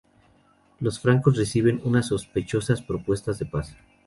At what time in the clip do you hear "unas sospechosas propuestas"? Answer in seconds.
1.83-3.37